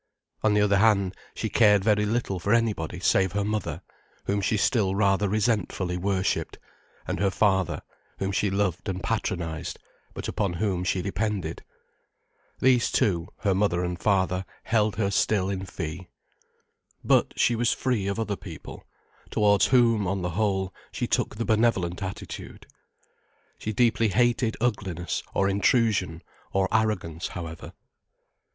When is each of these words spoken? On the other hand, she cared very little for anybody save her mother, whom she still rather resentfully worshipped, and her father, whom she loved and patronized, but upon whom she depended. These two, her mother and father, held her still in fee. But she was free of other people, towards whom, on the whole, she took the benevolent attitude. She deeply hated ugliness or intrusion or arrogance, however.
On 0.41 0.55
the 0.55 0.61
other 0.61 0.79
hand, 0.79 1.15
she 1.35 1.47
cared 1.47 1.83
very 1.83 2.07
little 2.07 2.39
for 2.39 2.55
anybody 2.55 2.99
save 2.99 3.33
her 3.33 3.43
mother, 3.43 3.83
whom 4.23 4.41
she 4.41 4.57
still 4.57 4.95
rather 4.95 5.29
resentfully 5.29 5.95
worshipped, 5.95 6.57
and 7.07 7.19
her 7.19 7.29
father, 7.29 7.83
whom 8.17 8.31
she 8.31 8.49
loved 8.49 8.89
and 8.89 9.03
patronized, 9.03 9.77
but 10.15 10.27
upon 10.27 10.53
whom 10.53 10.83
she 10.83 11.03
depended. 11.03 11.61
These 12.57 12.91
two, 12.91 13.27
her 13.41 13.53
mother 13.53 13.83
and 13.83 13.99
father, 14.01 14.43
held 14.63 14.95
her 14.95 15.11
still 15.11 15.51
in 15.51 15.67
fee. 15.67 16.07
But 17.03 17.35
she 17.39 17.55
was 17.55 17.71
free 17.71 18.07
of 18.07 18.19
other 18.19 18.35
people, 18.35 18.87
towards 19.29 19.67
whom, 19.67 20.07
on 20.07 20.23
the 20.23 20.31
whole, 20.31 20.73
she 20.91 21.05
took 21.05 21.35
the 21.35 21.45
benevolent 21.45 22.01
attitude. 22.01 22.65
She 23.59 23.71
deeply 23.71 24.07
hated 24.07 24.57
ugliness 24.59 25.21
or 25.35 25.47
intrusion 25.47 26.23
or 26.51 26.67
arrogance, 26.71 27.27
however. 27.27 27.73